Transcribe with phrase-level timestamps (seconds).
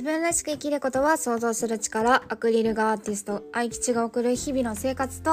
[0.00, 5.32] 自分らしく生きることは想像する力アクリル画アーティスト愛吉が送る日々の生活と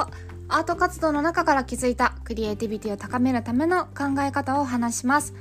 [0.49, 5.33] アート活動の中から気づいたクリエイティビティを高めるための考え方を話します。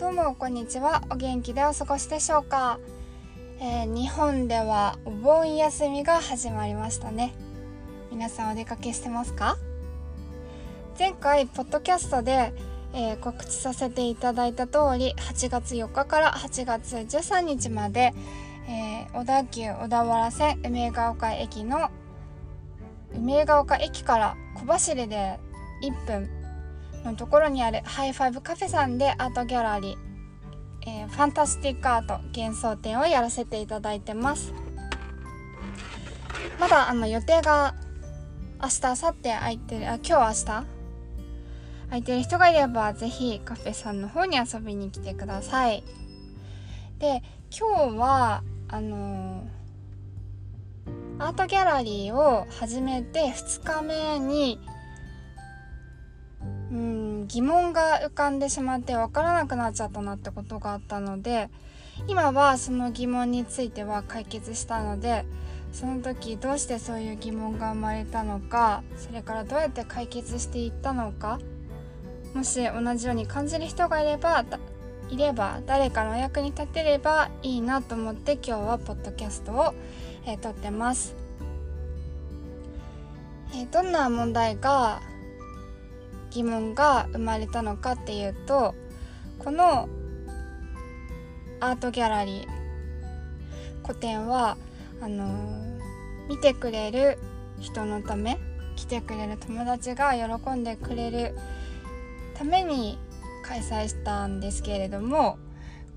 [0.00, 1.04] どうもこんにちは。
[1.10, 2.80] お元気でお過ごしでしょうか、
[3.60, 7.34] えー、日本ではお盆休みが始まりましたね。
[8.10, 9.56] 皆さんお出かけしてますか？
[10.98, 12.52] 前回ポッドキャストで、
[12.92, 18.12] えー、告知させていただいた通り8月4日から8月13日まで、
[18.68, 21.88] えー、小田急小田原線梅ヶ丘駅の
[23.14, 25.38] 梅ヶ丘駅から小走りで
[25.84, 26.28] 1分
[27.04, 34.52] のところにあるハイファイブカフェさんでアートギャラリー、えー、ファンタスティックアート幻想展をやらせていただいてます。
[36.58, 37.76] まだあの予定が
[38.60, 40.77] 明日明後日空いてるあ今日明日？
[41.88, 45.82] 空いてる人がいれば是非カフェさんの方に遊びに来てください。
[46.98, 47.22] で
[47.56, 54.60] 今日はあのー、アートギャラリーを始めて2日目に
[56.70, 61.48] うん疑問が浮かんでしまって分からなくなっちゃったなってことがあったので
[62.06, 65.24] 今はその疑問については解決したので
[65.72, 71.38] その時どうしてそういう疑問が生まれたのかそれからどうやって解決していったのか
[72.34, 74.44] もし同じように感じる人がいれば
[75.10, 79.74] いれば誰かのお役に立てればいいなと思って今日はポッドキャストを、
[80.26, 81.16] えー、撮ってます、
[83.54, 85.00] えー、どんな問題が
[86.30, 88.74] 疑問が生まれたのかっていうと
[89.38, 89.88] この
[91.60, 92.46] アートギャラリー
[93.82, 94.58] 個展は
[95.00, 97.18] あのー、見てくれる
[97.60, 98.38] 人のため
[98.76, 101.34] 来てくれる友達が喜んでくれる
[102.38, 102.98] ために
[103.42, 105.38] 開催したんですけれども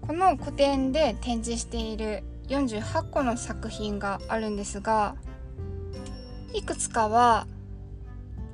[0.02, 5.16] この個展で展示している48個の作品があるんですが
[6.54, 7.46] いくつかは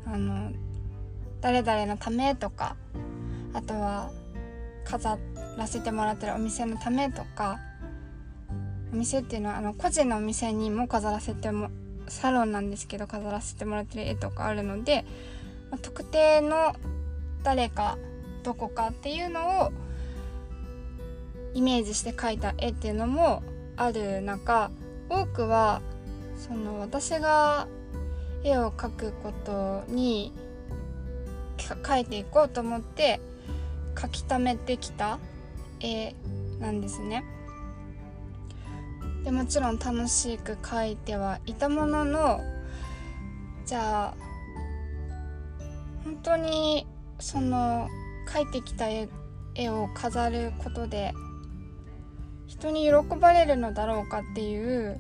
[0.05, 0.51] あの
[1.39, 2.75] 誰々のためとか
[3.53, 4.11] あとは
[4.83, 5.17] 飾
[5.57, 7.57] らせてもらってるお店のためとか
[8.91, 11.69] お店っていうのはあの個人のお店にも飾らせても
[12.09, 15.05] サロンなんですけど飾らせてもらってる絵とかあるので、
[15.71, 16.75] ま、特定の
[17.47, 17.97] 誰か
[18.43, 19.71] どこかっていうのを
[21.53, 23.41] イメージして描いた絵っていうのも
[23.77, 24.69] ある中
[25.07, 25.81] 多くは
[26.35, 27.69] その私が
[28.43, 30.33] 絵を描くことに
[31.57, 33.21] 描いていこうと思って
[33.95, 35.17] 描き溜めてきた
[35.79, 36.15] 絵
[36.59, 37.23] なんですね。
[39.23, 42.41] でもちろん楽しく描いてはいたものの
[43.65, 44.13] じゃあ
[46.03, 46.85] 本当に
[47.19, 47.87] その
[48.27, 49.07] 描いてきた絵
[49.69, 51.13] を飾ることで
[52.47, 54.99] 人に喜ばれるのだろうかっていう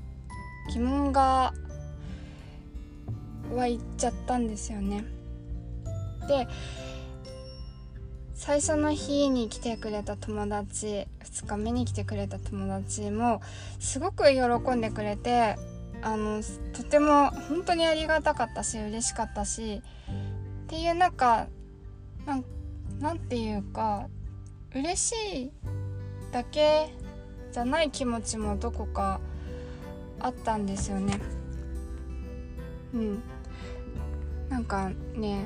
[0.73, 1.53] 疑問が
[3.53, 5.05] 湧いちゃったんですよね。
[6.27, 6.47] で
[8.35, 13.41] 最初の日に来てくれた友達2日目に来てくれた友達も
[13.79, 15.55] すごく喜んでくれて
[16.03, 19.81] あのとても本当にありがたかったし嬉しかったし
[20.63, 21.47] っていう中
[22.27, 22.45] なん
[22.99, 24.09] なんていうか
[24.75, 25.51] 嬉しい
[26.31, 26.89] だけ
[27.53, 29.21] じゃない気持ちもどこか
[30.19, 31.19] あったんですよね。
[32.93, 33.23] うん。
[34.49, 35.45] なんかね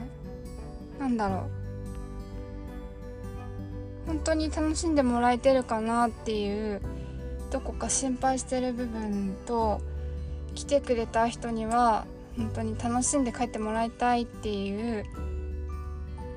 [1.00, 1.62] なんだろう。
[4.08, 6.82] 本当に楽しんでもらえてるかなっていう
[7.52, 9.82] どこか心配してる部分と
[10.56, 12.06] 来てくれた人には
[12.36, 15.06] 本当に楽しんで帰ってもらいたいっていう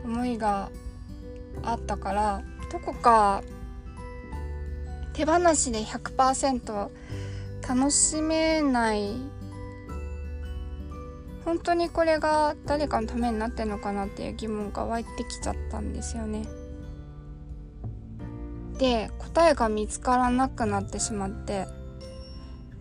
[0.05, 0.71] 思いが
[1.63, 3.43] あったからどこか
[5.13, 6.89] 手放しで100%
[7.67, 9.17] 楽しめない
[11.45, 16.47] 本当にこれが誰かのためになってるのかなっていう疑問が湧いてきちゃったんですよね。
[18.79, 21.67] で答えが見つからなくなってしまって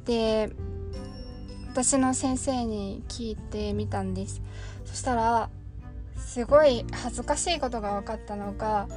[0.05, 0.51] で
[1.69, 4.41] 私の先生に聞いてみたんです
[4.85, 5.49] そしたら
[6.33, 8.87] すごい恥ずかしいことが分かったのが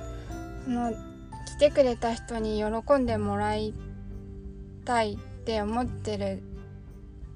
[0.64, 3.74] その来てくれた人に喜んでもらい
[4.86, 6.42] たいって思ってる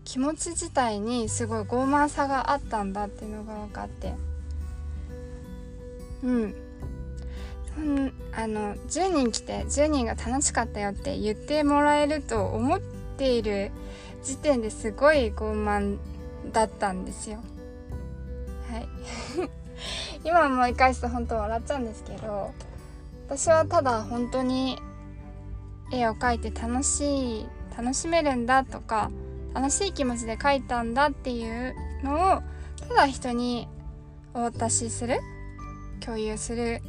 [0.05, 4.15] 気持ち自体にすごい傲慢さがあったんだっていうのが分かって。
[6.23, 6.55] うん。
[8.33, 12.81] あの10人来て10人が楽しかったよって言ってもらえると思っ
[13.19, 13.71] ている
[14.25, 15.99] 時点ですごい傲慢
[16.53, 17.37] だったんですよ。
[18.71, 18.89] はい。
[20.25, 22.53] 今思い返すと本当笑っちゃうんですけど
[23.27, 24.79] 私はただ本当に
[25.93, 27.47] 絵を描いて楽しい
[27.77, 29.11] 楽しめるんだとか
[29.55, 32.43] 楽しい気持ちで描いたんだっていうのを
[32.89, 33.69] ただ人に
[34.35, 35.21] お渡しする
[36.01, 36.81] 共有する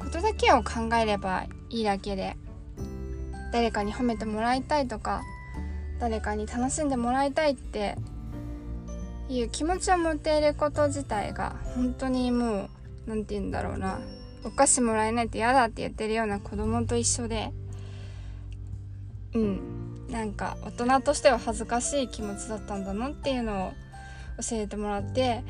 [0.00, 2.36] ことだけを考えればいいだけで
[3.52, 5.22] 誰かに褒めてもらいたいとか
[6.00, 7.96] 誰かに楽しんでもらいたいって
[9.28, 12.70] いう気持ちを持っていること自体が本当にもう
[13.06, 14.00] 何て言うんだろうな。
[14.44, 17.52] お菓子もらえないと嫌だって言ってるような子供と一緒で。
[19.34, 20.06] うん。
[20.08, 23.72] なんか大人としては恥ずかしい気持ちだったんだなっていうのを
[24.40, 25.42] 教えてもらって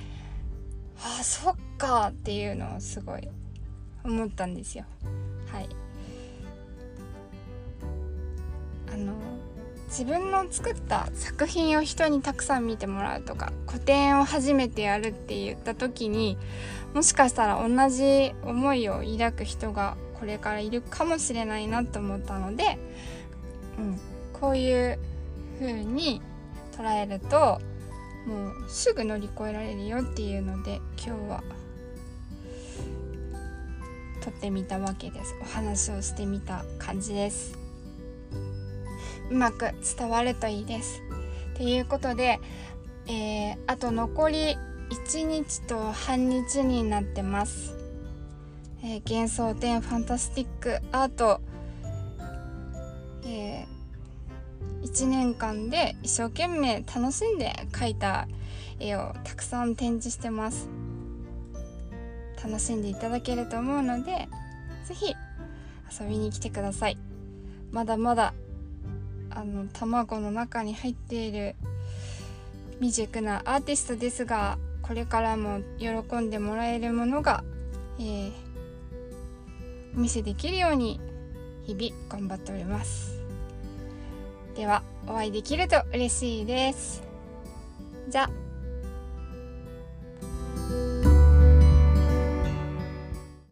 [1.00, 3.28] ああそっかっていうのをすごい
[4.04, 4.84] 思ったんですよ。
[5.52, 5.68] はい。
[9.88, 16.36] 自分の作った作品を人にたくさん見てもらうとか個展を初めてやるって言った時に
[16.94, 22.78] もしかしたら同じ思いを抱く人がこれからいるかもしれないなと思ったので、
[23.78, 24.00] うん、
[24.40, 24.98] こういう
[25.58, 26.20] 風に
[26.76, 27.60] 捉えると
[28.26, 31.42] もうすぐ乗り越えられるよっていうので今日は
[34.20, 35.34] 撮ってみたわけです。
[35.40, 37.67] お話をしてみた感じです。
[39.30, 41.02] うまく伝わるといいです。
[41.54, 42.40] ということで、
[43.06, 44.56] えー、あと残り
[44.90, 47.74] 1日と半日になってます、
[48.82, 51.40] えー、幻想展ファンタスティックアート、
[53.24, 58.28] えー、1年間で一生懸命楽しんで描いた
[58.78, 60.68] 絵をたくさん展示してます。
[62.42, 64.28] 楽しんでいただけると思うので
[64.86, 65.16] 是非
[66.00, 66.98] 遊びに来てください。
[67.72, 68.32] まだまだ
[69.38, 71.54] あの卵の中に入っている
[72.80, 77.44] 未熟なアーティストですがこれからも喜んでもらえるものが、
[78.00, 78.32] えー、
[79.96, 81.00] お見せできるように
[81.62, 83.20] 日々頑張っております。
[84.56, 87.04] ではお会いできると嬉しいです。
[88.08, 88.28] じゃ